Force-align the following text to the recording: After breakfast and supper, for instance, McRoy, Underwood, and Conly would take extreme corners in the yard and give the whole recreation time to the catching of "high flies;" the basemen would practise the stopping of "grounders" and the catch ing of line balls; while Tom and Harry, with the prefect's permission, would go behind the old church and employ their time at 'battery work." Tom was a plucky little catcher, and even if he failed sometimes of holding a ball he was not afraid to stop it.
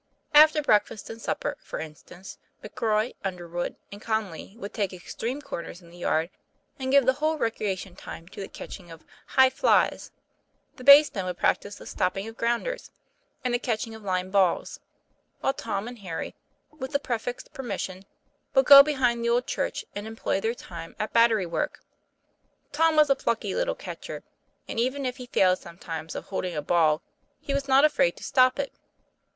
After 0.33 0.63
breakfast 0.63 1.11
and 1.11 1.21
supper, 1.21 1.57
for 1.61 1.77
instance, 1.77 2.39
McRoy, 2.63 3.13
Underwood, 3.23 3.75
and 3.91 4.01
Conly 4.01 4.55
would 4.57 4.73
take 4.73 4.91
extreme 4.93 5.43
corners 5.43 5.79
in 5.79 5.91
the 5.91 5.97
yard 5.99 6.31
and 6.79 6.89
give 6.91 7.05
the 7.05 7.13
whole 7.21 7.37
recreation 7.37 7.95
time 7.95 8.27
to 8.29 8.41
the 8.41 8.47
catching 8.47 8.89
of 8.89 9.03
"high 9.27 9.51
flies;" 9.51 10.09
the 10.77 10.83
basemen 10.83 11.25
would 11.27 11.37
practise 11.37 11.75
the 11.75 11.85
stopping 11.85 12.27
of 12.27 12.35
"grounders" 12.35 12.89
and 13.45 13.53
the 13.53 13.59
catch 13.59 13.85
ing 13.85 13.93
of 13.93 14.01
line 14.01 14.31
balls; 14.31 14.79
while 15.41 15.53
Tom 15.53 15.87
and 15.87 15.99
Harry, 15.99 16.33
with 16.71 16.93
the 16.93 16.99
prefect's 16.99 17.47
permission, 17.49 18.03
would 18.55 18.65
go 18.65 18.81
behind 18.81 19.23
the 19.23 19.29
old 19.29 19.45
church 19.45 19.85
and 19.95 20.07
employ 20.07 20.41
their 20.41 20.55
time 20.55 20.95
at 20.97 21.13
'battery 21.13 21.45
work." 21.45 21.79
Tom 22.71 22.95
was 22.95 23.11
a 23.11 23.15
plucky 23.15 23.53
little 23.53 23.75
catcher, 23.75 24.23
and 24.67 24.79
even 24.79 25.05
if 25.05 25.17
he 25.17 25.27
failed 25.27 25.59
sometimes 25.59 26.15
of 26.15 26.25
holding 26.29 26.55
a 26.55 26.61
ball 26.63 27.03
he 27.39 27.53
was 27.53 27.67
not 27.67 27.85
afraid 27.85 28.17
to 28.17 28.23
stop 28.23 28.57
it. 28.57 28.73